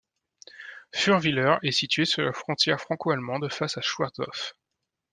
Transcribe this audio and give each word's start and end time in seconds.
Fürweiler 0.91 1.57
est 1.61 1.71
situé 1.71 2.05
sur 2.05 2.23
la 2.23 2.33
frontière 2.33 2.81
franco-allemande, 2.81 3.51
face 3.51 3.77
à 3.77 3.81
Schwerdorff. 3.81 4.55